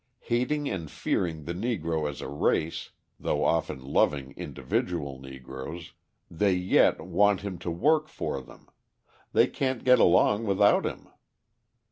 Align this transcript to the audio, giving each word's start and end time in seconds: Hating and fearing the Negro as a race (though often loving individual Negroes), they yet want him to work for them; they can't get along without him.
Hating 0.21 0.67
and 0.67 0.89
fearing 0.89 1.43
the 1.45 1.53
Negro 1.53 2.09
as 2.09 2.21
a 2.21 2.27
race 2.27 2.89
(though 3.19 3.45
often 3.45 3.79
loving 3.85 4.31
individual 4.31 5.19
Negroes), 5.19 5.93
they 6.27 6.53
yet 6.53 6.99
want 7.01 7.41
him 7.41 7.59
to 7.59 7.69
work 7.69 8.07
for 8.07 8.41
them; 8.41 8.67
they 9.31 9.45
can't 9.45 9.83
get 9.83 9.99
along 9.99 10.47
without 10.47 10.87
him. 10.87 11.07